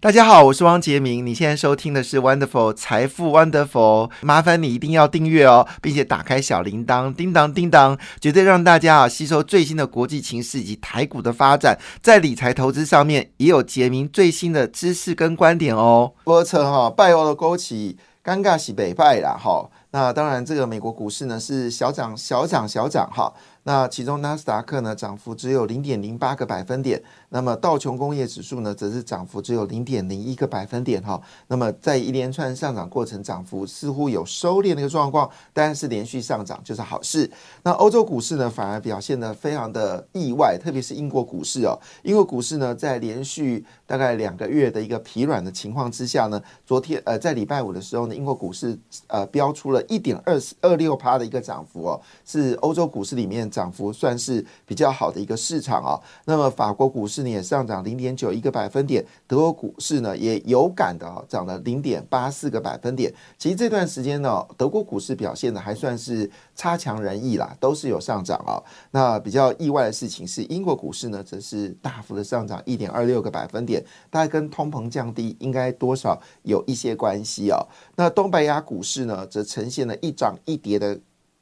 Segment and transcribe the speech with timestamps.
[0.00, 1.26] 大家好，我是汪杰明。
[1.26, 16.12] 你现在收听的是 Wonderful 财富 Wonderful，麻烦你一定要订阅哦，并且打开小铃铛，叮当叮当，绝对让大家啊吸收最新的国际情势以及台股的发展，在理财投资上面也有杰明最新的知识跟观点哦。
[16.22, 19.68] 波测哈拜欧的勾起，尴尬是北拜啦哈。
[19.90, 23.32] 那当然，这个美国股市呢是小涨小涨小涨哈。
[23.64, 31.20] 那其中纳斯达克呢涨幅只有零点零八个百分点，那么道琼工业指数呢则是涨幅只有零点零一个百分点哈。
[31.48, 37.30] 那么在一连串上涨过程，涨幅似乎有收敛的一个状况，但是连续上涨就是好事。
[37.62, 48.78] 那欧洲股市呢反而表现的非常的意外，特别是英国股市哦，英国股市呢在连续大概两个月的一个疲软的情况之下呢，昨天呃在礼拜五的时候呢，英国股市
[49.08, 53.47] 呃标出了一点二二六趴的一个涨幅哦，是欧洲股市里面。
[53.50, 56.00] 涨幅算是比较好的一个市场啊。
[56.24, 63.12] 那么法国股市呢也上涨零点九一个百分点，德国股市呢也有感的啊，涨了零点八四个百分点。
[63.36, 68.62] 其实这段时间呢，德国股市表现的还算是差强人意啦，都是有上涨啊。
[68.90, 77.58] 那比较意外的事情是，英国股市呢则是大幅的上涨一点二六个百分点，大概跟通膨降低应该多少有一些关系啊。
[77.96, 80.98] 那东北亚股市呢则呈现了一涨一跌的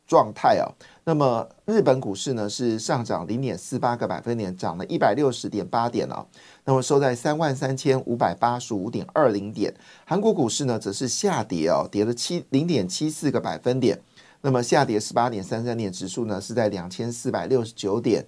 [0.06, 0.66] 状态啊。
[1.08, 6.26] 那么日本股市呢是上涨零点四八个百分点，涨了一百六十点八点啊。
[6.64, 9.72] 那么收在三万三千五百八十五点二零点。
[10.04, 14.00] 韩国股市呢则是下跌哦，跌了七零点七四个百分点。
[14.40, 18.26] 那么下跌十八点三三点，指数呢是在两千四百六十九点。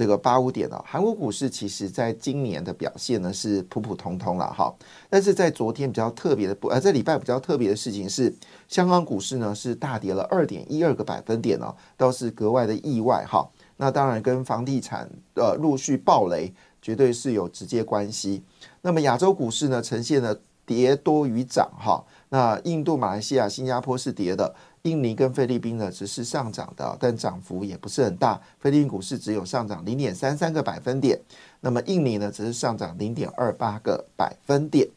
[0.00, 4.74] 这个八五点哦，韩国股市其实在今年的表现呢是普普通通了哈，
[5.10, 8.34] 但是在昨天比较特别的不呃，在礼拜比较特别的事情是，
[8.66, 13.46] 香港股市呢是大跌了二点一二个百分点哦，倒是格外的意外哈。
[13.76, 18.42] 那当然跟房地产呃陆续暴雷绝对是有直接关系。
[18.80, 24.54] 那么亚洲股市呢呈现了跌多于涨哈，那印度、马来西亚、新加坡是跌的。
[24.82, 28.40] 印尼跟菲律宾呢只是上涨的，但涨幅也不是很大。
[28.58, 31.20] 菲律宾股市只有上涨零点三三个百分点，
[31.60, 34.88] 那么印尼呢只是上涨零点二八个百分点。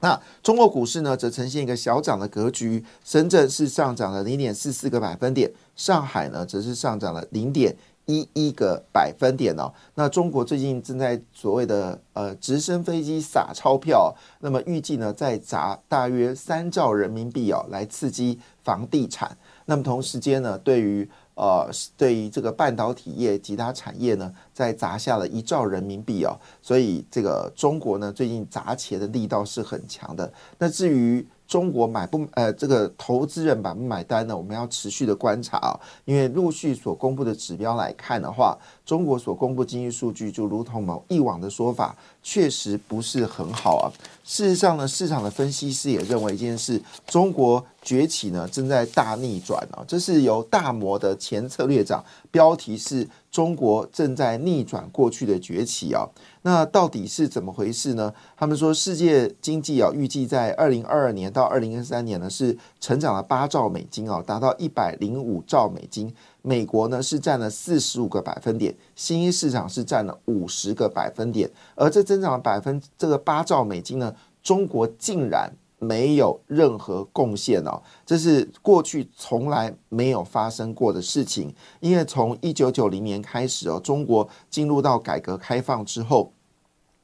[0.00, 7.76] 那中国股市呢则呈现一个小涨的格局，深圳是上涨了零点四四个百分点，上海呢则是上涨了零点。
[8.06, 18.36] 一一个百分点哦，那中国最近正在所谓的呃直升飞机撒钞票，那么预计呢再砸大约三兆人民币哦，来刺激
[18.70, 19.36] 房地产。
[19.64, 30.32] 那么同时间呢，对于呃对于这个半导体业其他产业呢，在砸下了一兆人民币哦，所以这个中国呢最近砸钱的力道是很强的。
[30.56, 34.36] 那至于中国买不呃，这个投资人买不买单呢？
[34.36, 43.86] 我们要持续的观察啊，因为陆续所公布的指标来看的话，中国所公布经济数据就如同某以往的说法，确实不是很好啊。
[44.24, 49.82] 事实上呢，市场的分析师也认为一件事：中国崛起呢正在大逆转啊。
[49.88, 56.06] 这是由大摩的前策略长，标题是中国正在逆转过去的崛起啊。
[56.42, 58.14] 那到底是怎么回事呢？
[58.36, 66.14] 他们说，世界经济啊，预计在二零二二年到二零二三年呢，是成长了八兆美金啊，达到一百零五兆美金。
[66.42, 71.50] 美国呢是占了四十五个百分点，新兴市场是占了五十个百分点。
[71.74, 81.54] 而这增长的百分这个八兆美金呢，中国竟然没有任何贡献哦，这是过去从来没有发生过的事情。
[81.80, 86.32] 因为从一九九零年开始哦，中国进入到改革开放之后。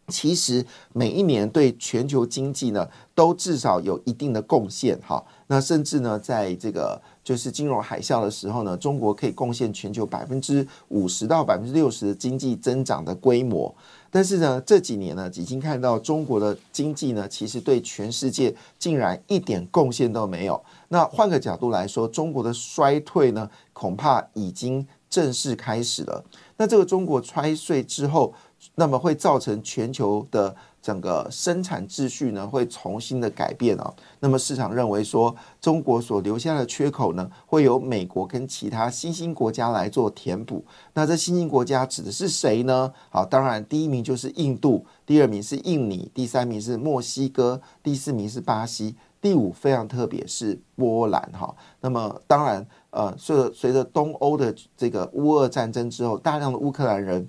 [0.09, 5.25] 其实每一年对全球经济呢，都至少有一定的贡献哈。
[5.49, 13.75] 那甚至呢，在这个就是金融海啸的时候呢，中国可以贡献全球百分之五十到百分之六十的经济增长的规模。
[14.11, 20.61] 但是呢，这几年呢，已经看到中国的经济呢，其实对全世界竟然一点贡献都没有。
[20.89, 26.25] 那换个角度来说，中国的衰退呢，恐怕已经正式开始了。
[26.57, 28.33] 那这个中国衰退之后，
[28.75, 33.95] 那么会造成全球的整个生产秩序呢，会重新的改变哦。
[34.21, 40.65] 那么市场认为说，中国所留下的缺口呢，会由美国跟其他新兴国家来做填补。
[40.95, 42.93] 那这新兴国家指的是谁呢？
[43.11, 51.55] 好，当然第一名就是印度，第二名是印尼，第三名是墨西哥，第四名是巴西，第五非常特别是波兰哈。
[51.81, 57.29] 那么当然，呃，随着随着东欧的这个乌俄战争之后，大量的乌克兰人。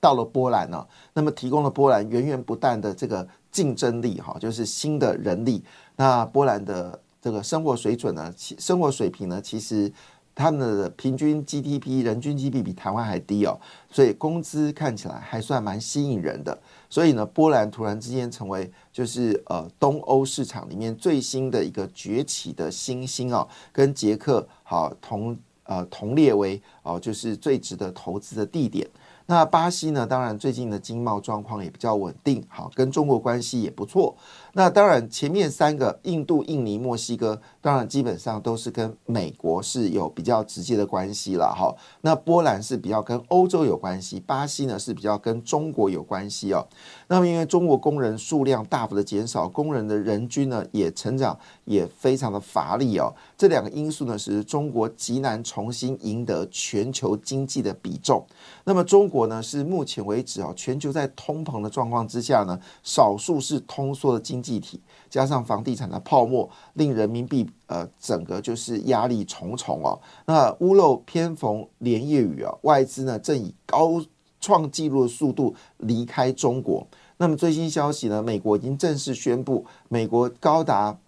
[0.00, 5.62] 到了波兰呢，那么提供了波兰源源不断的这个竞争力哈，就是新的人力。
[5.96, 9.92] 那波兰的这个生活水准呢，其生活水平呢，其实
[10.34, 13.58] 他们的平均 GDP 人均 GDP 比台湾还低哦，
[13.90, 16.56] 所以工资看起来还算蛮吸引人的。
[16.88, 28.88] 所以呢，波兰突然之间成为就是呃东欧市场里面最新的一个崛起的新星哦，跟捷克好同呃同列为哦就是最值得投资的地点。
[29.30, 30.06] 那巴西呢？
[30.06, 34.16] 当然，最近的经贸状况也比较稳定，好，跟中国关系也不错。
[34.54, 41.76] 那当然，前面三个印度、印尼、墨西哥，当然基本上都是跟美国是有比较直接的关系了，哈。
[42.00, 46.66] 那波兰是比较跟欧洲有关系，巴西呢是比较跟中国有关系哦。
[47.08, 53.12] 那么，因为中国工人数量大幅的减少，工人的人均呢也成长也非常的乏力哦。
[53.38, 58.26] 这两个因素呢，使中国极难重新赢得全球经济的比重。
[58.64, 70.00] 那么，中国呢是目前为止啊，全球在通膨的状况之下呢，少数是通缩的经济体，加上房地产的泡沫，令人民币呃整个就是压力重重哦。
[70.26, 74.02] 那屋漏偏逢连夜雨啊，外资呢正以高
[74.40, 76.84] 创纪录的速度离开中国。
[77.18, 80.98] 那么最新消息呢，美国已经正式宣布，美国高达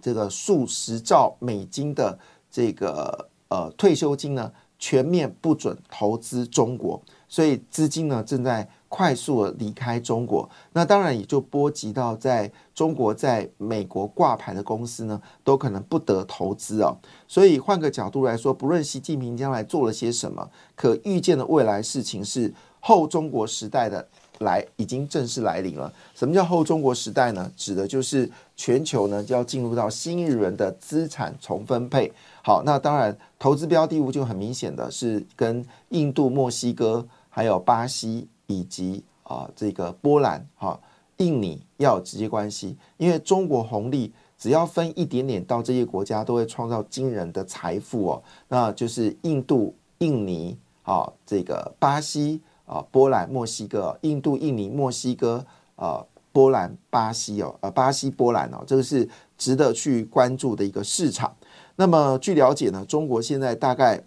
[0.00, 2.18] 这个数十兆美金的
[2.50, 4.52] 这个呃退休金呢。
[4.78, 7.00] 全面不准投资中国，
[7.30, 10.46] 所以资金呢正在快速的离开中国。
[10.74, 16.94] 那当然也就波及到在中国在美国挂牌的公司呢，都可能不得投资啊。
[17.26, 24.06] 所以换个角度来说，不论习近平将来做了些什么，可预见的未来事情是后中国时代的
[24.40, 25.90] 来已经正式来临了。
[26.14, 27.50] 什么叫后中国时代呢？
[27.56, 32.10] 指的就是全球呢就要进入到新一轮的资产重分配。
[32.42, 40.80] 好，那当然，投资标的物就很明显的是跟印度、墨西哥、还有巴西以及啊这个波兰、哈
[41.18, 48.22] 印尼要有直接关系，因为中国红利只要分一点点到这些国家，都会创造惊人的财富哦。
[48.48, 55.44] 那就是印度、印尼啊，这个巴西啊、波兰、墨西哥、印度、印尼、墨西哥
[55.74, 56.04] 啊、
[56.36, 61.34] 波兰、巴西哦，呃，巴西、波兰哦，这个是值得去关注的一个市场。
[61.76, 64.04] 那么据了解呢，中国现在大概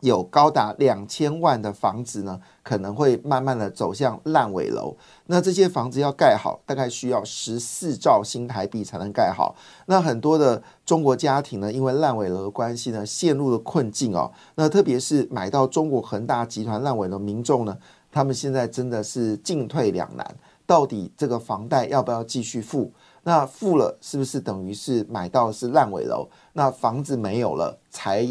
[0.00, 4.94] 有高达两千万的房子呢，可能会慢慢的走向烂尾楼。
[5.24, 9.56] 那这些房子要盖好，大概需要十四兆新台币才能盖好。
[9.86, 14.30] 那很多的中国家庭呢，因为烂尾楼的关系呢，陷入了困境哦。
[14.56, 17.74] 那特别是买到中国恒大集团烂尾楼民众呢，
[18.12, 20.36] 他们现在真的是进退两难，
[20.68, 22.92] 到底这个房贷要不要继续付？
[23.22, 26.28] 那付了是不是等于是买到是烂尾楼？
[26.52, 28.26] 那房子没有了，财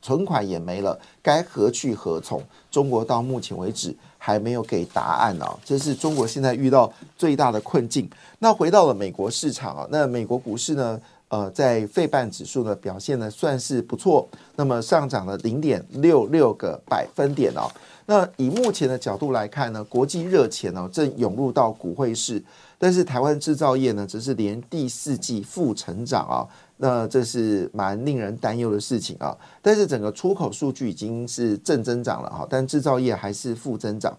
[0.00, 2.40] 存款也没了，该何去何从？
[2.70, 8.08] 中国到目前为止还没有给答案呢，这是中国现在遇到最大的困境。
[8.38, 11.00] 那回到了美国市场啊，那美国股市呢？
[11.30, 17.70] 呃，在费半指数呢表现呢算是不错，那么上涨了零点六六个百分点哦。
[18.06, 22.42] 那以目前的角度来看呢，国际热钱哦正涌入到股汇市。
[22.76, 26.42] 但是台湾制造业呢，只是连第四季负成长啊，
[26.78, 29.36] 那这是蛮令人担忧的事情啊。
[29.62, 34.16] 但是整个出口数据已经是正增长了哈，但制造业还是负增长。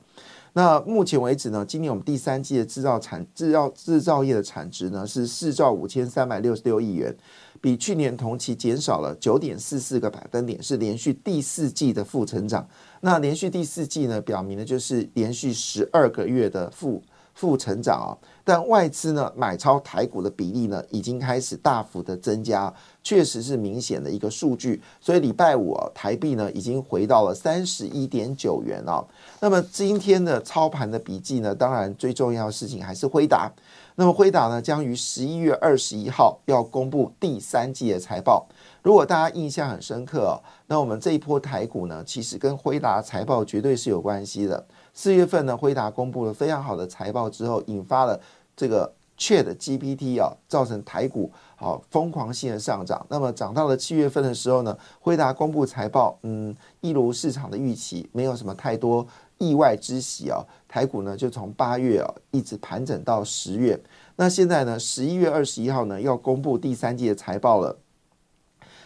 [0.53, 7.15] 那目前为止呢，今年我们第三季的制造产制造制造业的产值呢是四兆五千三百六十六亿元，
[7.59, 12.67] 比去年同期减少了九点四四个百分点，是连续第四季的负成长。
[13.01, 17.01] 那连续第四季呢，表明的就是连续十二个月的负。
[17.33, 18.11] 负成长啊，
[18.43, 24.81] 但外资呢买超台股的比例呢已经开始大幅的增加，确实是明显的一个数据。
[24.99, 29.03] 所以礼拜五啊，台币呢已经回到了三十一点九元啊。
[29.39, 33.51] 那么今天的操盘的笔记呢，当然最重要的事情还是辉达。
[33.95, 38.47] 那么辉达呢将于十一月二十一号要公布第三季的财报。
[38.83, 44.65] 如果大家印象很深刻哦，那我们这一波台股呢，其实跟辉达财报绝对是有关系的。
[44.93, 48.19] 四月份呢，辉达公布了非常好的财报之后，引发了
[48.55, 53.05] 这个 Chat GPT 啊，造成台股好疯狂性的上涨。
[53.07, 59.05] 那么涨到了七月份的时候呢，辉达公布财报，嗯，一如市场的预期，没有什么太多
[59.37, 60.43] 意外之喜啊。
[60.67, 63.79] 台股呢就从八月啊一直盘整到十月，
[64.15, 67.77] 那现在呢十一月二十一号呢要公布第三季的财报了。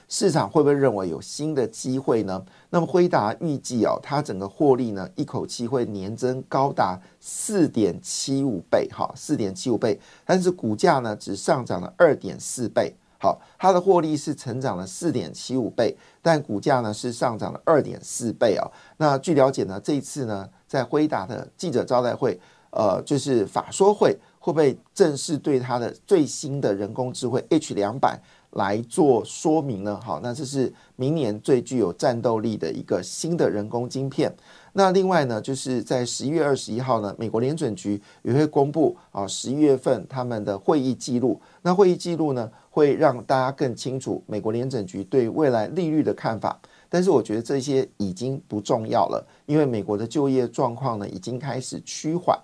[0.07, 2.43] 市场会不会认为有新的机会呢？
[2.69, 10.00] 那么辉达预计哦，它整个获利呢，一口气会年增高达四点七五倍，哈，四点七五倍。
[10.25, 12.93] 但是股价呢，只上涨了二点四倍。
[13.17, 18.71] 好，它的获利是成长了四点七五倍，但股价呢是上涨了二点四倍哦。
[18.97, 20.50] 那据了解呢，这一次呢。
[20.67, 22.38] 在辉达的记者招待会，
[22.71, 28.19] 呃，就是法说会，会不会正式对它的最新的人工智慧 H 两百
[28.55, 30.00] 来做说明呢？
[30.03, 34.33] 好，那这是明年最具有战斗力的一个新的人工晶片。
[34.74, 41.39] 那另外呢，就是在十一月二十一号呢，美国联准局也会公布啊十一月份他们的会议记录。
[41.62, 46.59] 那会议记录呢，会让大家更清楚美国联准局对未来利率的看法。
[46.89, 52.38] 但是我觉得这些已经不重要了，因为美国的就业状况呢已经开始趋缓。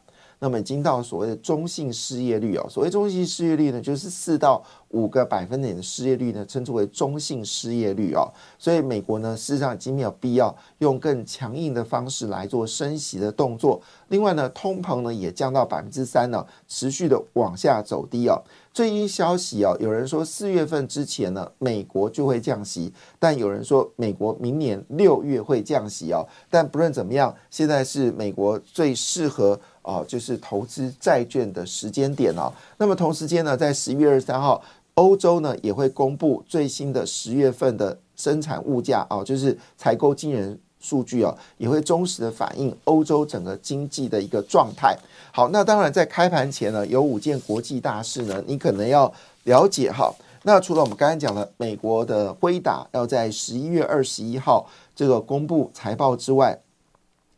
[0.44, 4.60] 那么已经到所谓的中性失业率哦，所谓中性失业率呢，就是四到
[4.92, 8.32] 五个百分点的失业率呢，称之为中性失业率哦。
[8.58, 13.82] 所以美国呢，事实上已经没有必要用更强硬的方式来做升息的动作。
[14.10, 18.42] 另外呢，通膨呢也降到百分之三了，持续的往下走低哦。
[18.74, 26.26] 最新消息哦，有人说四月份之前呢，美国就会降息，但有人说美国明年六月会降息哦。
[26.50, 29.60] 但不论怎么样，现在是美国最适合。
[29.84, 32.54] 哦，就是投资债券的时间点哦。
[32.78, 34.62] 那么同时间呢，在十一月二十三号，
[34.96, 44.98] 欧洲呢也会公布最新的十月份的生产物价啊，就是采购惊人数据哦，也会忠实的反映欧洲整个经济的一个状态。
[45.32, 49.12] 好，那当然在开盘前呢，有五件国际大事呢，你可能要
[49.44, 50.14] 了解哈。
[50.44, 56.60] 那除了我们刚才讲的美国的辉达要在十一月二十一号这个公布财报之外，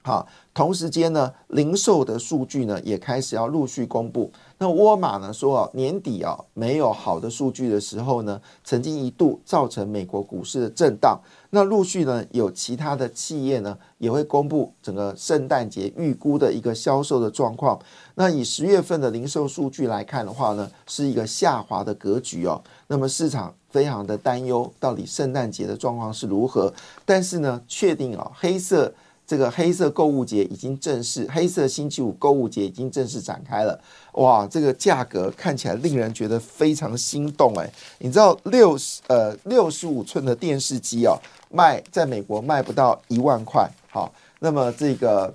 [0.04, 0.28] 好。
[0.54, 4.32] 同时间呢，零售的数据呢也开始要陆续公布。
[4.60, 11.20] 那沃尔玛呢说啊，年底啊没有好的数据的时候呢，曾经一度造成美国股市的震荡。
[11.50, 17.80] 那陆续呢有其他的企业呢也会公布整个圣诞节预估的一个销售的状况。
[18.14, 22.62] 那以十月份的零售数据来看的话呢，是一个下滑的格局哦。
[22.88, 26.72] 那么市场非常的担忧，到底圣诞节的状况是如何？
[27.06, 28.94] 但是呢，确定啊，黑色。
[29.34, 33.82] 这个黑色购物节已经正式，黑色星期五购物节已经正式展开了。
[34.12, 37.68] 哇，这个价格看起来令人觉得非常心动哎！
[37.98, 41.18] 你知道六十呃六十五寸的电视机哦，
[41.50, 43.68] 卖在美国卖不到一万块。
[43.90, 45.34] 好，那么这个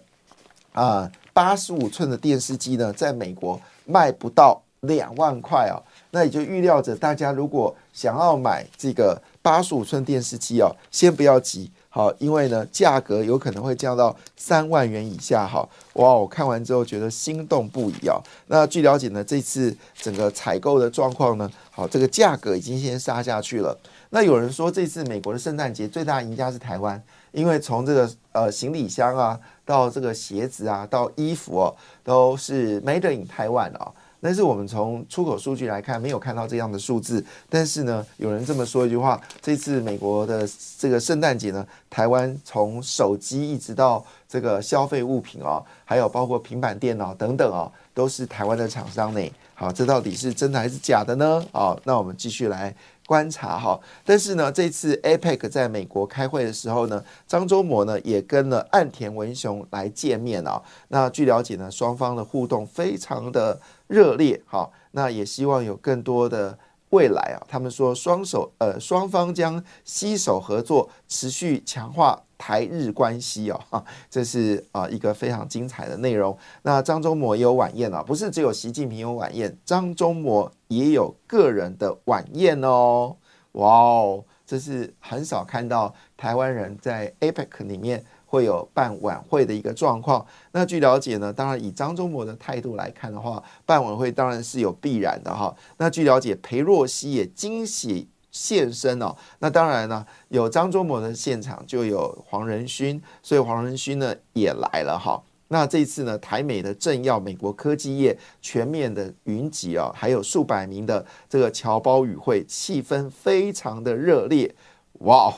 [0.70, 5.82] 啊八十五寸的电视机呢，在美国卖不到两万块哦。
[6.12, 11.68] 那也就预料着大家如果想要买这个八十五寸电视机哦，先不要急。
[11.98, 15.44] 好，因为呢，价格有可能会降到三万元以下。
[15.44, 18.16] 哈，哇，我看完之后觉得心动不已啊。
[18.46, 23.76] 那据了解呢，这次整个采购的状况呢，好，这个价格已经先杀下去了。
[24.10, 27.02] 那有人说，这次美国的圣诞节最大赢家是台湾，
[27.32, 31.74] 因为从这个呃行李箱啊，到这个鞋子啊，到衣服哦，
[32.04, 33.90] 都是 Made in Taiwan 啊。
[34.20, 37.24] 但是我们从出口数据来看，没有看到这样的数字。
[37.48, 40.48] 但是呢，有人这么说一句话：这次美国的
[40.78, 49.20] 这个圣诞节呢，台湾从手机一直到这个消费物品哦，还有包括平板电脑等等哦，都是台湾的厂商呢。
[49.54, 51.44] 好，这到底是真的还是假的呢？
[51.52, 52.74] 好，那我们继续来。
[53.08, 60.62] 观察哈，但是呢，这次 APEC 在美国开会的时候呢，张忠谋呢也跟了岸田文雄来见面啊。
[60.88, 64.68] 那据了解呢，双方的互动非常的热烈哈。
[64.90, 66.58] 那也希望有更多的
[66.90, 67.46] 未来啊。
[67.48, 72.22] 他们说双手呃，双方将携手合作，持续强化。
[72.40, 76.38] 台日关系哦，哈，这是啊一个非常精彩的内容。
[76.62, 83.16] 那张忠谋也有晚宴啊，不是只有习近平有晚宴，张忠谋也有个人的晚宴哦。
[83.54, 90.24] 哇哦，这是很少看到台湾人在 APEC 里面会有办晚会的一个状况。
[90.52, 95.52] 那据了解呢，当然以张忠谋的态度来看的话，办晚会当然是有必然的哈。
[95.78, 98.08] 那据了解，裴若曦也惊喜。
[98.30, 105.20] 现身哦，那当然呢，有张忠谋的现场就有黄仁勋，所以黄仁勋呢也来了哈。
[105.48, 114.54] 那这次呢，台美的政要、美国科技业全面的云集啊，还有数百名的这个侨胞与会，气氛非常的热烈。
[115.00, 115.32] 哇，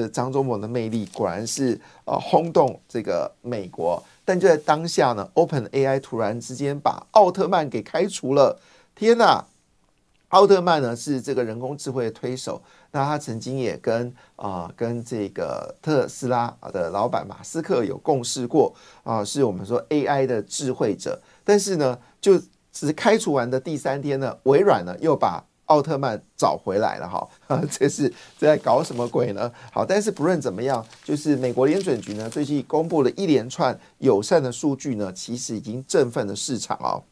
[0.00, 4.02] 这张忠谋的魅力果然是呃轰动这个美国。
[4.24, 8.58] 但就在当下呢，Open AI 突然之间把奥特曼给开除了，
[8.94, 9.44] 天哪！
[10.28, 21.20] 奥特曼呢是这个人工智慧的推手，那他曾经也跟啊跟这个特斯拉的老板马斯克有共事过啊，是我们说 AI 的智慧者。
[21.44, 22.38] 但是呢，就
[22.72, 27.28] 只是开除完的第三天呢，微软呢又把奥特曼找回来了哈，
[27.70, 29.50] 这是在搞什么鬼呢？
[29.72, 37.02] 好，但是不论怎么样，就是美国联准局呢最近公布了一连串友善的数据呢，其实已经振奋了市场哦。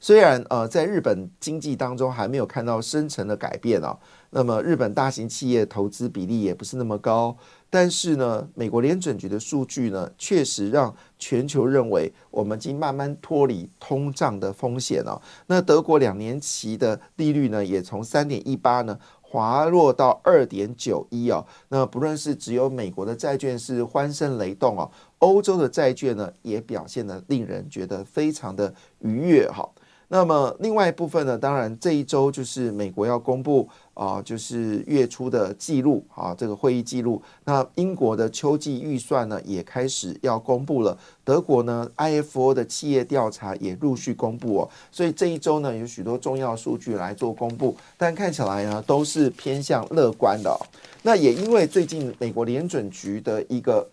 [0.00, 3.96] 虽然呃，在日本经济当中还没有看到深层的改变哦，
[4.34, 7.36] 那么日本大型企业投资比例也不是那么高。
[7.68, 15.22] 但是呢，美国联准局的数据呢，确实让全球认为我们已经慢慢脱离通胀的风险了。
[15.46, 21.46] 那德国两年期的利率呢，也从三点一八呢滑落到二点九一哦。
[21.68, 29.66] 那不论是只有美国的债券是欢声雷动哦，欧洲的债券呢也表现得令人觉得非常的愉悦哈。
[30.12, 37.22] 那么另外一部分呢，当然这一周就是美国要公布啊，就是月初的记录啊，这个会议记录。
[37.46, 50.54] 那英国的秋季预算呢也开始要公布了，德国呢 IFO 的企业调查也陆续公布哦，所以这一周呢有许多重要数据来做公布，但看起来呢都是偏向乐观的。
[51.02, 53.88] 那也因为最近美国联准局的一个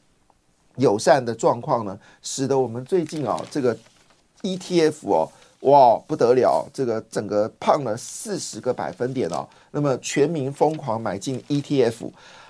[0.76, 3.74] 友善的状况呢，使得我们最近啊这个
[4.42, 5.32] ETF 哦。
[5.62, 6.66] 哇，不得了！
[6.74, 9.46] 这个整个胖了四十个百分点哦。
[9.72, 12.10] 那么全民疯狂买进 ETF，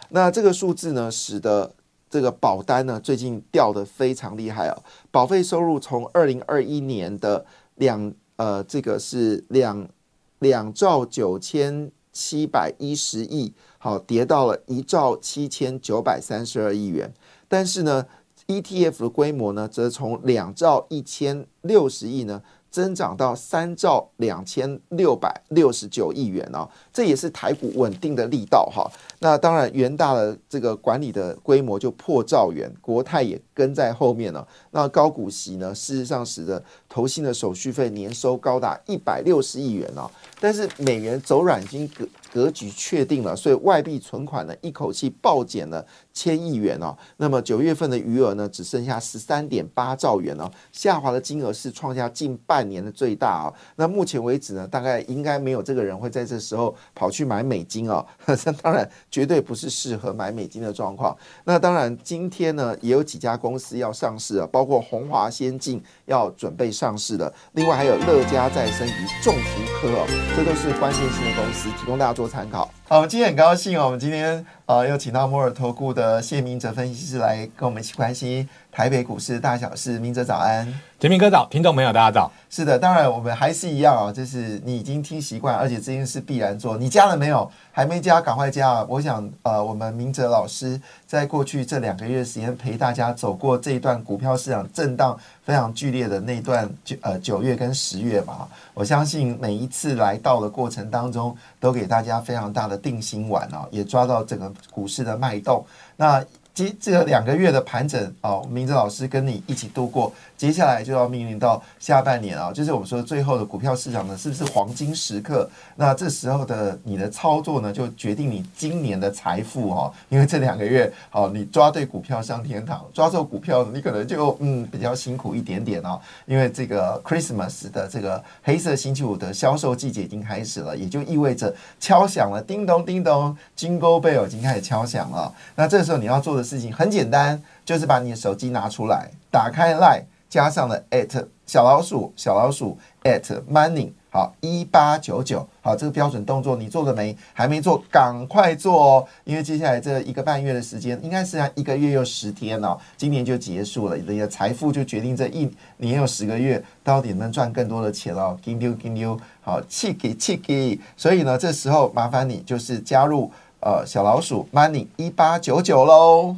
[0.09, 1.73] 那这个数字呢，使得
[2.07, 4.77] 这个保单呢最近掉的非常厉害哦。
[5.09, 7.43] 保费收入从二零二一年的
[7.75, 9.89] 两呃，这个是两
[10.37, 17.11] 两兆九千七百一十亿，好跌到了一兆七千九百三十二亿元。
[17.47, 18.05] 但是呢
[18.45, 22.43] ，ETF 的规模呢，则从两兆一千六十亿呢。
[22.69, 28.89] 增长到三兆两千六百六十九亿元哦，这也是台股稳定的力道哈。
[29.19, 34.47] 那当然，元大的这个管理的规模就破兆元，国泰也跟在后面了。
[34.71, 40.09] 那高股息呢，事实上使得投信的手续费年收高达一百六十亿元哦。
[40.39, 41.89] 但是美元走软已经
[42.31, 46.95] 格局确定了，所以外币存款呢一口气暴减了千亿元哦。
[47.17, 53.53] 那么九月份的余额呢只剩下十三点八兆元哦，下滑的金额是创下近半年的最大啊。
[53.75, 58.05] 那目前为止呢，大概应该没有这个人会在这时候跑去买美金哦。
[58.61, 58.89] 当然。
[59.11, 61.15] 绝对不是适合买美金的状况。
[61.43, 70.05] 那当然，今天呢也有几家公司要上市啊，包括宏华先进要准备上市的，另外还有乐嘉再生与众福科哦，
[70.35, 72.69] 这都是关键性的公司，提供大家做参考。
[72.89, 79.99] 好，我们今天很高兴哦，我们今天呃又请到摩尔投顾的谢明哲分析师来跟我们一起关心台北股市大小事。
[79.99, 80.67] 明哲早安，
[80.99, 82.31] 杰明哥早，听众朋友大家早。
[82.49, 87.49] 是的，当然我们还是一样啊，就是你已经听习惯，而且这件事必然做，你加了没有？
[87.71, 88.85] 还没加，赶快加啊！
[88.89, 105.65] 我想，呃，我们明哲老师在过去这两个月时间陪大家走过这一段股票市场震荡非常剧烈的那段九呃九月跟十月嘛，我相信每一次来到的过程当中，都给大家非常大的定心丸啊，也抓到整个股市的脉动。
[105.95, 106.23] 那
[106.59, 110.13] 这这两个月的盘整啊，明哲老师跟你一起度过。
[110.39, 115.49] 接下来就要面临到下半年啊，就是我们说最后的股票市场呢，是不是黄金时刻？
[115.75, 119.91] 那这时候的你的操作呢，就决定你今年的财富哈。
[120.07, 125.99] 因为这两个月，好，你抓对股票上天堂，抓错股票，你可能就嗯比较辛苦一点点哦。
[126.25, 135.35] 因为这个 Christmas 的这个黑色星期五的销售季节已经开始了，也就意味着敲响了，叮咚叮咚，Jingle Bell 已经开始敲响了。
[135.55, 140.03] 那这时候你要做的事情很简单，就是把你的手机拿出来，打开 Line。
[140.29, 147.15] 加上了 at 小老鼠小老鼠 at money 好一八九九好这个标准动作你做了没？
[147.33, 149.07] 还没做，赶快做哦！
[149.23, 158.35] 因为接下来这一个半月的时间，应该是一个月又十天哦，今年就结束了，你的财富就决定这一年有十个月到底能赚更多的钱哦。
[158.43, 166.35] 金丢金丢好气给气给，所以呢，这时候麻烦你就是加入呃小老鼠 money 一八九九喽。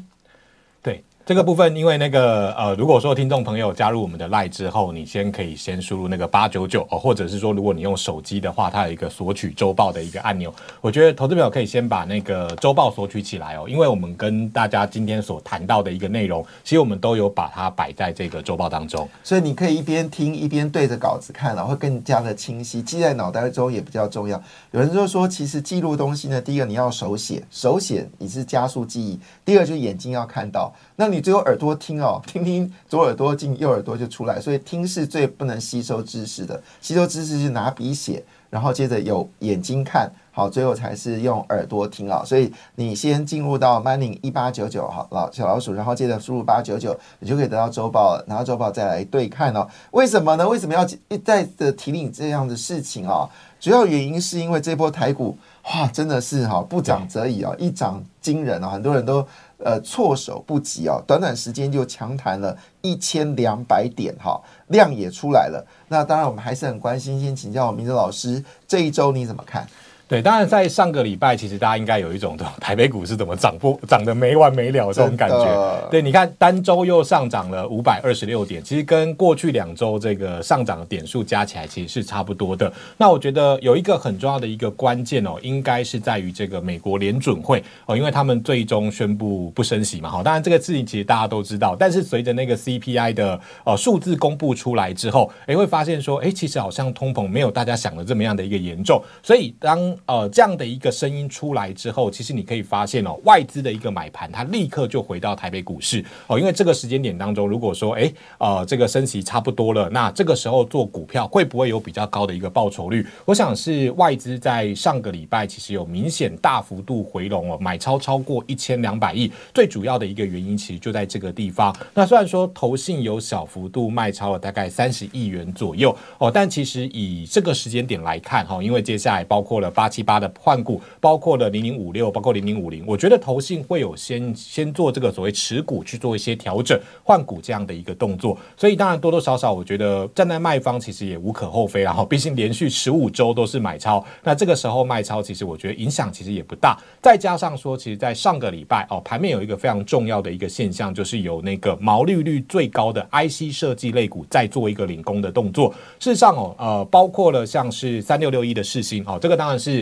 [1.23, 10.51] 这个部分，因为那个呃，如果说听众朋友加入我们的赖之后，你先可以先输入那个八九九哦，或者是说，如果你用手机的话，它有一个索取周报的一个按钮。
[10.81, 24.41] 我觉得投资朋友可以先把那个周报索取起来哦，因为我们跟大家今天所谈到的一个内容，其实我们都有把它摆在这个周报当中，所以你可以一边听一边对着稿子看，然后更加的清晰，记在脑袋中也比较重要。
[24.71, 30.73] 有人就说，其实记录东西呢，第一个你要手写，手写你是加速记忆；第二就是眼睛要看到。
[31.01, 36.61] 那你只有耳朵听哦， 听听左耳朵进右耳朵就出来，所以听是最不能吸收知识的。
[36.79, 42.21] 吸收知识是拿笔写，然后接着有眼睛看好，最后才是用耳朵听啊。
[42.23, 48.23] 所以你先进入到 Money 一八九九好老小老鼠，然后接着输入八九九，你就可以得到周报了。
[48.27, 49.67] 拿到周报再来对看哦。
[49.89, 50.47] 为什么呢？
[50.47, 53.27] 为什么要一再的提醒这样的事情啊？
[53.59, 59.27] 主要原因是因为这波台股哇，真的是哈不涨则已啊，一涨惊人啊，很多人都。
[59.63, 65.65] 呃，措手不及哦，短短时间就强弹了一千两百点哈，量也出来了。
[65.87, 69.67] 那当然，我们还是很关心，先请教我明哲老师，这一周你怎么看？
[70.11, 75.87] 对，当然在上个礼拜，其实大家应该有一种台北股市怎么涨不涨得没完没了这种感觉。
[75.89, 82.69] 对，你看单周又上涨了五百二十六点，其实跟过去两周这个上涨的点数加起来其实是差不多的。
[82.97, 90.09] 那我觉得有一个很重要的一个关键哦，应该是在于这个美国联准会哦，因为他们最终宣布不升息嘛。
[90.09, 99.01] 好，当然这个事情其实大家都知道，但是随着那个 CPI 的呃数字公布出来之后，哎，会发现说，哎，其实好像通膨没有大家想的这么样的一个严重。
[99.23, 113.05] 所以当呃这样的一个声音出来之后，其实你可以发现哦，外资的一个买盘，它立刻就回到台北股市哦，因为这个时间点当中，如果说哎呃这个升息差不多了，那这个时候做股票会不会有比较高的一个报酬率？
[113.25, 121.75] 我想是外资在上个礼拜其实有明显大幅度回笼哦，买超超过一千两百亿，最主要的一个原因其实就在这个地方。
[121.93, 138.37] 那虽然说投信有小幅度卖超了大概三十亿元左右哦，但其实以这个时间点来看哈，因为接下来包括了八七八的换股，包括了零零五六，包括零零五零，我觉得投信会有先先做这个所谓持股去做一些调整换股这样的一个动作。
[138.55, 146.79] 所以当然多多少少，我觉得站在卖方其实也无可厚非然后毕竟连续十五周都是买超，那这个时候卖超，其实我觉得影响其实也不大。
[147.01, 155.73] 再加上说，其实，在上个礼拜哦，盘面有一个非常重要的一个现象，就是有那个毛利率最高的 IC 设计类股在做一个领攻的动作。
[155.99, 159.80] 事实上哦，呃，包括了像是三六六一的世星哦，这个当然是。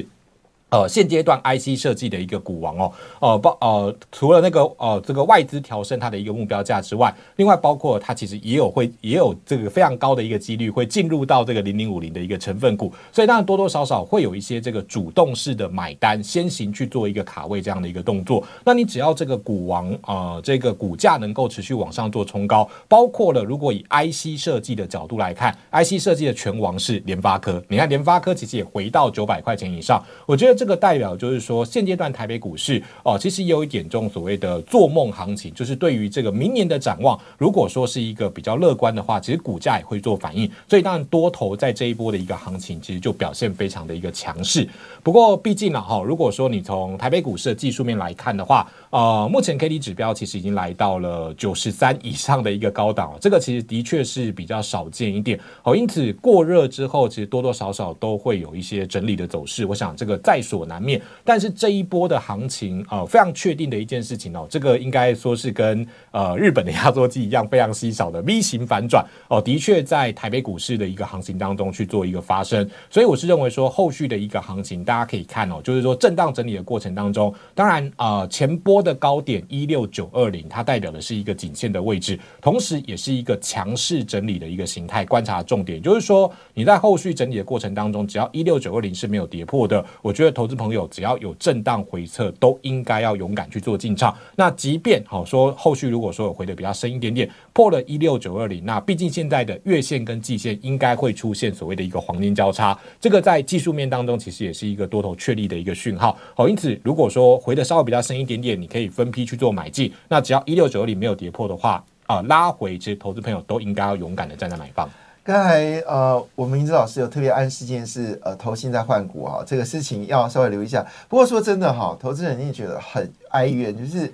[0.69, 18.43] 呃，现阶段 IC 设计的一个股王哦，呃，包呃，除了那个呃，这个外资调升它的一个目标价之外，另外包括它其实也有会也有这个非常高的一个几率会进入到这个零零五零的一个成分股，所以当然多多少少会有一些这个主动式的买单先行去做一个卡位这样的一个动作。
[18.63, 30.58] 那你只要这个股王呃，这个股价能够持续往上做冲高，包括了如果以 IC 设计的角度来看，IC 设计的全王是联发科，你看联发科其实也回到九百块钱以上，我觉得。
[30.59, 40.51] 这个代表就是说，现阶段台北股市哦，其实也有一点这种所谓的做梦行情，就是对于这个明年的展望，如果说是一个比较乐观的话，其实股价也会做反应。
[40.67, 44.67] 所以当然多头在这一波的一个行情，其实就表现非常的一个强势。
[45.01, 55.39] 不过毕竟呢，哈，如果说你从台北股市的技术面来看的话，呃，目前 K D 指标其实已经来到了九十三以上的一个高档，这个其实的确是比较少见一点。
[55.63, 59.63] 哦，因此过热之后，其实多多少少都会有一些整理的走势。
[59.63, 60.41] 我想这个在。
[60.49, 90.29] 所难免，但是这一波的行情呃，非常确定的一件事情哦，这个应该说是跟呃日本的压缩机一样非常稀少的 V 型反转哦，的确在台北股市的一个行情当中去做一个发生，所以我是认为说后续的一个行情大家可以看哦，就是说震荡整理的过程当中，当然啊前波的高点一六九二零，它代表的是一个颈线的位置，同时也是一个强势整理的一个形态，观察重点就是说你在后续整理的过程当中，只要一六九二零是没有跌破的，我觉得。
[90.39, 94.15] 投资朋友只要有震荡回撤，都应该要勇敢去做进场。
[94.37, 106.17] 那即便好说，后续如果说有回的比较深一点点，破了一六九二零，那毕竟现在的月线跟季线应该会出现所谓的一个黄金交叉，这个在技术面当中其实也是一个多头确立的一个讯号。
[106.33, 109.91] 好，因此如果说回的稍微比较深一点点，你可以分批去做买进。
[110.07, 114.87] 那只要一六九二零没有跌破的话，啊，拉回其实投资朋友都应该要勇敢的站在买方。
[115.21, 120.83] 刚才呃，我们明哲老师有特别暗示件是呃，投信在换股哈，这个事情要稍微留意一下。
[121.07, 124.11] 不过说真的哈，投资人一定觉得很哀怨，就是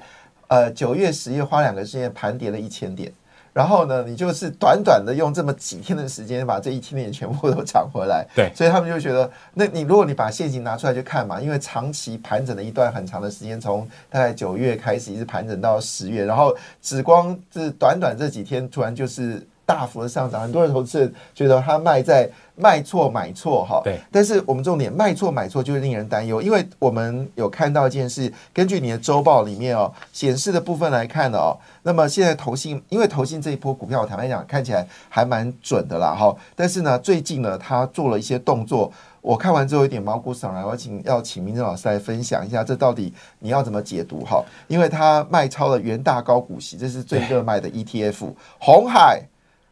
[0.47, 3.09] 呃九月、十月花两个时间盘跌了一千点，
[3.55, 8.27] 然后呢，你就是短短的用这么几天的时间把这一千点全部都抢回来。
[8.35, 19.41] 对，所以他们就觉得，那你如果你把现金拿出来去看嘛，因为长期盘整了一段很长的时间，从大概九月开始一直盘整到十月，然后只光是短短这几天，突然就是。
[19.67, 23.81] 大幅的上涨，很多人投资人觉得他卖在卖错买错哈。
[23.83, 23.99] 对。
[24.11, 36.35] 但是我们重点卖错买错就是令人担忧，因为我们有看到一件事，根据你的周报里面哦显示的部分来看哦，那么现在投信，因为投信这一波股票，我坦白讲看起来还蛮准的啦哈。
[36.55, 38.91] 但是呢，最近呢，他做了一些动作，
[39.21, 44.43] 我看完之后有点毛骨悚然，我请要请明正老师来分享一下，这到底你要怎么解读哈？
[44.67, 49.23] 因为他卖超了元大高股息，这是最热卖的 ETF，红海。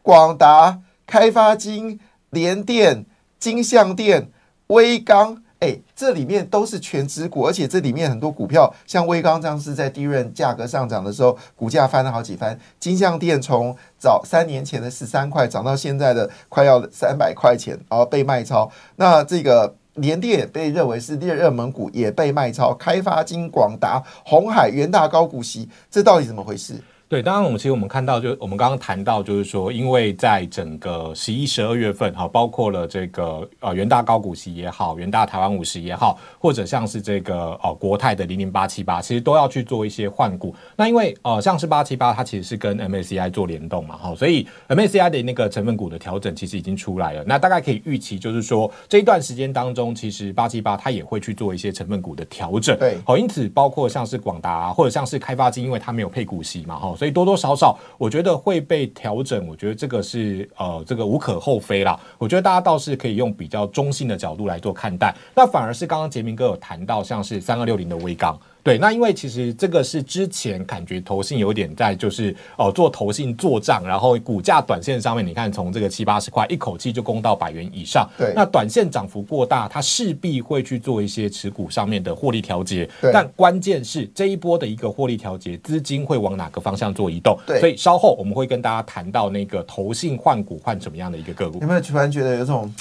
[0.02, 1.98] 广达、开发金、
[2.34, 3.06] 联电、
[3.38, 4.28] 金相电、
[4.66, 12.58] 威刚，哎，这里面都是全指股，而且这里面很多股票，像威刚这样是在低润价格上涨的时候，股价翻了好几番。
[12.78, 18.70] 金相电从早三年前的十三块涨到现在的快要三百块钱，然后被卖超。
[18.96, 22.74] 那这个联电被认为是热热门股，也被卖超。
[22.74, 26.74] 开发金、广达、红海、元大高股息，这到底怎么回事？
[27.14, 40.52] 对，当然我们其实我们看到，就我们刚刚谈到，就是说，因为在整个十一、十二月份，哈，包括了这个呃元大高股息也好，元大台湾五十也好，或者像是这个呃国泰的零零八七八，其实都要去做一些换股。
[40.74, 47.22] 那因为呃像是八七八，它其实是跟 MACI 做联动嘛，哈，所以 MACI 的那个成分股的调整其实已经出来了。
[47.24, 52.76] 那大概可以预期，就是说这一段时间当中，其实八七八它也会去做一些成分股的调整。
[52.76, 56.92] 对，好，因此包括像是广达或者像是开发金，因为它没有配股息嘛，哈。
[57.04, 59.46] 所以多多少少，我觉得会被调整。
[59.46, 62.00] 我觉得这个是呃，这个无可厚非啦。
[62.16, 65.14] 我觉得大家倒是可以用比较中性的角度来做看待。
[65.36, 68.34] 那反而是刚刚杰明哥有谈到，像是三二六零的微钢。
[68.64, 78.08] 对，那因为其实这个是之前感觉投信有点在就是哦做投信做账，然后股价短线上面，你看从这个七八十块一口气就攻到百元以上。
[78.16, 82.88] 对，那短线涨幅过大，它势必会去做一些持股上面的获利调节。
[83.02, 87.38] 对，但关键是这一波的一个获利调节，资金会往哪个方向做移动？
[87.46, 91.60] 对，所以稍后我们会跟大家谈到那个投信换股换什么样的一个个股。
[91.60, 92.72] 有没有突然觉得有种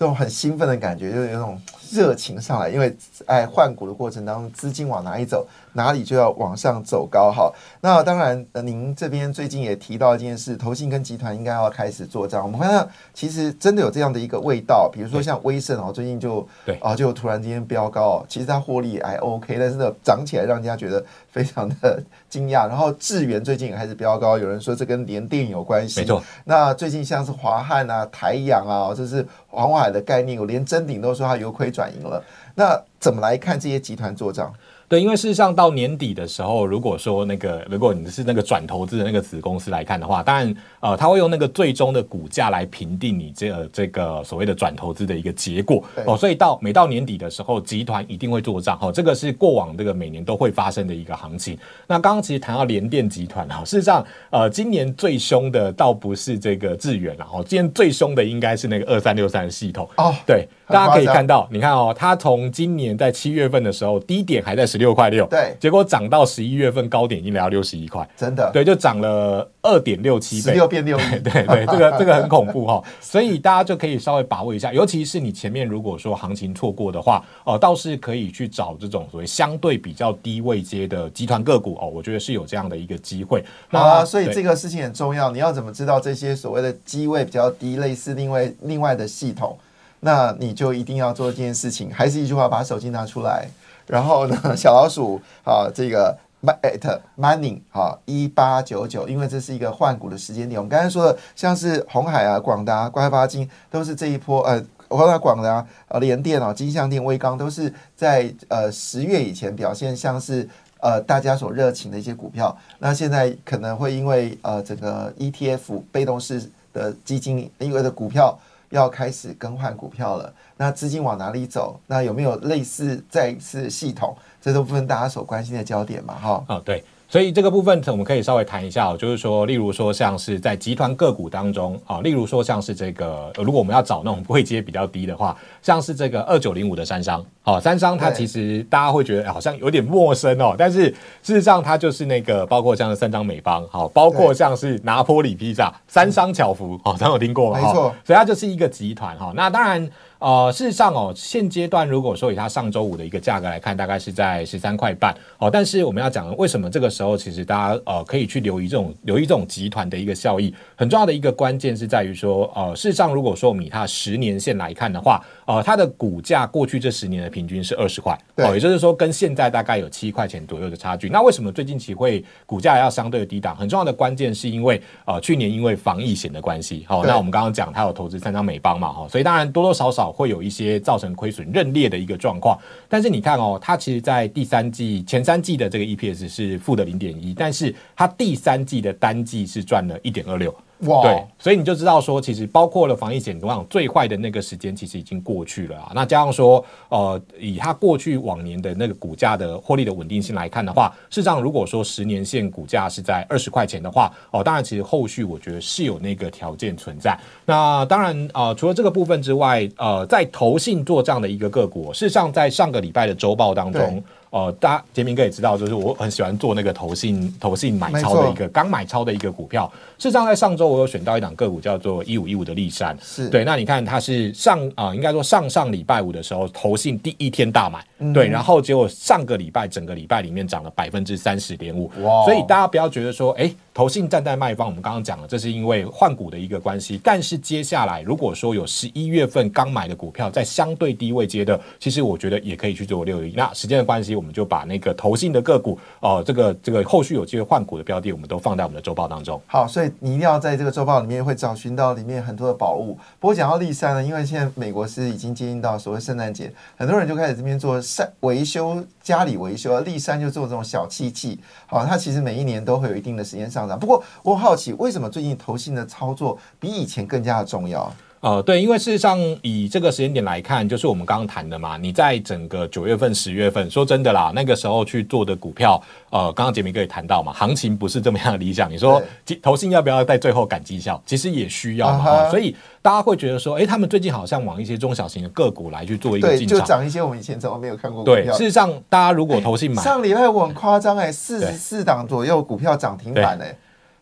[0.00, 1.60] 这种很兴奋的感觉，就是有种
[1.92, 2.70] 热情上来？
[2.70, 5.46] 因为哎换股的过程当中，资金往哪里走？
[5.72, 7.52] 哪里就要往上走高哈。
[7.80, 12.42] 那当然，呃，您这边最近也提到一件事，投信跟集团应该要开始做账。
[12.42, 22.68] 我们看到其实真的有这样的一个味道，比如说像威盛哦，最近就对啊，就突然之间飙高，其实它获利还 OK，但是呢涨起来让人家觉得非常的惊讶。
[22.68, 26.00] 然后智源最近也开始飙高，有人说这跟联电有关系。
[26.00, 26.22] 没错。
[26.44, 32.22] 那最近像是华汉啊、台阳啊，这是黄海的概念，我连真鼎都说它由亏转盈了。
[32.54, 34.52] 那怎么来看这些集团做账？
[34.90, 46.16] 对，因为事实上到年底的时候，如果说那个如果你是那个转投资的那个子公司来看的话，当然呃，他会用那个最终的股价来评定你这个这个所谓的转投资的一个结果哦。
[46.16, 48.90] 所以到每到年底的时候，集团一定会做账哦。
[48.90, 51.56] 这个是过往这个每年都会发生的一个行情。
[51.86, 60.12] 那刚刚其实谈到联电集团哈，事实上呃，今年最凶的倒不是这个致远了哦，今年最凶的应该是那个二三六三系统哦。
[60.26, 83.44] 对，大家可以看到，你看哦，它从今年在七月份的时候低点还在十六块六，对，结果涨到十一月份高点已经来到六十一块，真的，对，就涨了二点六七倍，六变六 对对，这个这个很恐怖哈，所以大家就可以稍微把握一下，尤其是你前面如果说行情错过的话，哦，倒是可以去找这种所谓相对比较低位阶的集团个股哦，我觉得是有这样的一个机会。
[83.70, 89.56] 那所以这个事情很重要，你要怎么知道这些所谓的机位比较低，类似另外另外的系统？
[90.00, 93.46] 那你就一定要做这件事情，还是一句话，把手机拿出来，
[93.86, 100.58] 然后呢， 小老鼠啊，这个 at money 啊一八九九，因为这是一个换股的时间点。
[100.58, 110.48] 我们刚才说的，像是红海啊、广达、乖发金，都是这一波呃，红海、广达、呃联电啊、金相电、威刚，都是在呃十月以前表现像是
[110.80, 112.56] 呃大家所热情的一些股票。
[112.78, 118.38] 那现在可能会因为呃整个 ETF 被动式的基金，因为的股票。
[118.70, 121.78] 要开始更换股票了，那资金往哪里走？
[121.86, 124.16] 那有没有类似再一次系统？
[124.40, 126.14] 这都部分大家所关心的焦点嘛？
[126.14, 126.82] 哈，哦，对。
[127.10, 140.88] 所以这个部分我们可以稍微谈一下哦，就是说，例如说像是在集团个股当中啊，例如说像是这个，如果我们要找那种位阶比较低的话，像是这个二九零五的三商，哦，三商它其实大家会觉得好像有点陌生哦，但是
[141.20, 147.60] 事实上它就是那个包括像是三张美邦，好，包括像是拿坡里披萨、三商巧福，哦，咱有听过吗？
[147.60, 149.32] 没错，所以它就是一个集团哈。
[149.34, 149.90] 那当然。
[150.20, 155.50] 呃，事实上哦，现阶段如果说以它上周五的一个价格来看，大概是在十三块半哦。
[155.50, 171.08] 但是我们要讲为什么这个时候，其实大家呃可以去留意这种留意这种集团的一个效益，很重要的一个关键是在于说，呃，事实上如果说我们以它十年线来看的话，呃，它的股价过去这十年的平均是二十块，哦，也就是说跟现在大概有七块钱左右的差距。
[171.08, 173.56] 那为什么最近期会股价要相对的低档？
[173.56, 180.09] 很重要的关键是因为呃去年因为防疫险的关系，好，那我们刚刚讲它有投资三张美邦嘛，哈，所以当然多多少少。
[180.12, 190.54] 会有一些造成亏损认列的一个状况，但是你看哦，它其实，在第三季前三季的这个 EPS 是负的零点一，但是它第三季的单季是赚了一点二六。
[190.86, 195.92] 哇，对，所以你就知道说，其实包括了防疫险，我想最坏的那个时间其实已经过去了啊。
[195.94, 207.18] 那加上说，呃，以它过去往年的那个股价的获利的稳定性来看的话，事实上如果说十年线股价是在二十块钱的话，哦，当然其实后续我觉得是有那个条件存在。
[207.44, 214.02] 那当然啊，除了这个部分之外，呃，在投信做这样的一个个股，事实上在上个礼拜的周报当中。
[214.30, 219.70] 呃，大家杰明哥也知道，就是我很喜欢做那个投信投信买超的一个刚买超的一个股票。
[219.98, 223.44] 事实上，在上周我有选到一档个股叫做一五一五的立山，是对。
[223.44, 232.24] 那你看它是上啊，应该说上上礼拜五的时候投信第一天大买，对，然后结果上个礼拜整个礼拜里面涨了百分之三十点五，哇！
[232.24, 233.52] 所以大家不要觉得说，哎。
[233.72, 237.00] 投信站在卖方，我们刚刚讲了，这是因为换股的一个关系。
[237.02, 243.32] 但是接下来，如果说有十一月份刚买的股票在相对低位接的，其实我觉得也可以去做六一。
[243.32, 249.40] 那时间的关系，我们就把那个投信的个股，哦，这个这个后续有机会换股的标的，我们都放在我们的周报当中。
[249.46, 252.98] 好，所以你一定要在这个周报里面会找寻到里面很多的宝物。
[253.20, 259.78] 不过讲到立山呢，因为现在美国是已经接近到所谓圣诞节，很多人就开始这边做善维修，家里维修。
[259.82, 263.78] 立山就做这种小器器，好，它其实每一年都会有一定的时间上涨。
[263.78, 264.40] 不过我。
[264.40, 267.92] 好奇为什么最近投信的操作比以前更加的重要？
[268.20, 271.78] 呃，对，因为事实上以这个时间点来看，就是我们刚刚谈的嘛。
[271.78, 278.70] 你在整个九月份、十月份，说真的啦，那个时候去做的股票，呃，刚刚杰明哥也谈到嘛，行情不是这么样的理想。
[278.70, 279.02] 你说
[279.40, 281.02] 投信要不要在最后赶绩效？
[281.06, 282.28] 其实也需要嘛。
[282.28, 288.04] 所以大家会觉得说，哎，他们最近好像往一些中小型的个股来去做一个进场，就涨一些我们以前怎么没有看过。
[288.04, 293.56] 对，事实上大家如果投信买，上礼拜我很夸张哎，四十四档左右股票涨停板哎。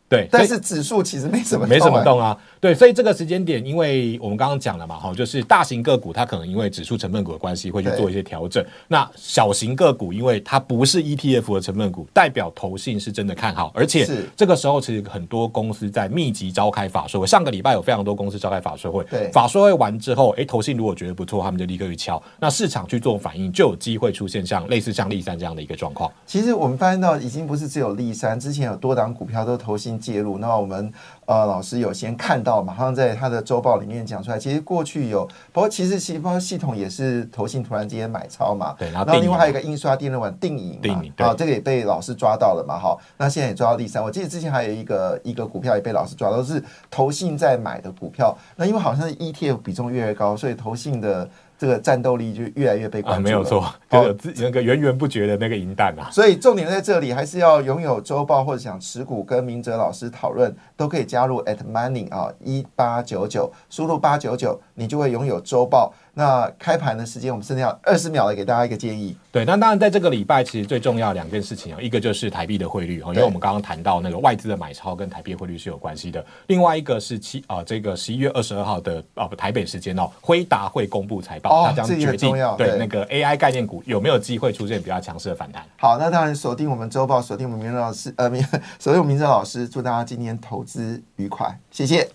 [0.09, 2.37] 对，但是指数其实没什么没什么动啊。
[2.61, 8.65] 对，所以这个时间点，因为我们刚刚讲了嘛，哈，就是大型个股它可能因为指数成分股的关系会去做一些调整。
[8.89, 17.27] 那小型个股，因为它不是 ETF 的成分股，代表投信是真的看好，而且这个时候其实很多公司在密集召开法说会。
[17.27, 26.11] 上个礼拜有非常多公司召开法说会，对，法说会完之后，哎，投信如果觉得不错，他们就立刻去敲，那市场去做反应，就有机会出现像类似像立山这样的一个状况。
[26.27, 30.93] 其实我们发现到，已经不是只有立山，之前有多档股票都投信介入，那我们。
[31.27, 34.39] 呃，老师有先看到，马上在他的周报里面讲出来。
[34.39, 38.75] 其实过去有，包括其实细胞系统也是投信突然之间买超嘛。
[38.79, 41.03] 对，然后另外还有一个印刷电路板定影嘛。
[41.19, 42.79] 啊，这个也被老师抓到了嘛。
[42.79, 44.03] 好，那现在也抓到第三。
[44.03, 48.35] 我记得之前还有一个一个股票也被老师抓到，是投信在买的股票。
[48.57, 51.29] 那因为好像是 ETF 比重越来越高，所以投信的。
[51.59, 56.09] 这个战斗力就越来越被关注，没有错，就有自那个源源不绝的那个银弹啊。
[56.11, 65.93] 所以重点在这里，还是要拥有周报或者想持股跟明哲老师讨论，都可以加入 at money 啊一八九九，输入八九九，你就会拥有周报。
[66.19, 69.17] 那开盘的时间，我们剩下二十秒来给大家一个建议。
[69.31, 76.25] 对，那当然在这个礼拜，其实最重要两件事情啊，一个就是台币的汇率哦，因为我们刚刚谈到那个外资的买超跟台币汇率是有关系的。
[76.49, 85.65] 另外一个是七啊，这个十一月二十二号的啊台北时间哦，辉达会公布财报，它将决定对那个 AI 概念股有没有机会出现比较强势的反弹。
[85.77, 88.43] 好，那当然锁定我们周报，锁定我们明哲老师，呃，明
[88.81, 92.09] 锁定我们明哲老师，祝大家今天投资愉快，谢谢。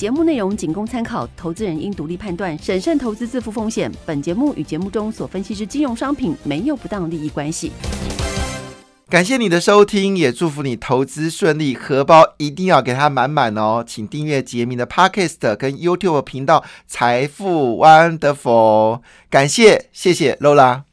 [0.00, 3.92] 节目内容仅供参考，投资人应独立判断、审慎投资、自负风险。
[4.06, 7.70] 本节目与节目中所分析之金融商品没有不当利益关系。
[9.10, 13.84] 感谢你的收听，也祝福你投资顺利，荷包一定要给它满满哦！
[13.86, 18.96] 请订阅杰明的 Podcast 跟 YouTube 频道《财富 Wonderful》。
[19.28, 20.84] 感谢，谢谢 Lola。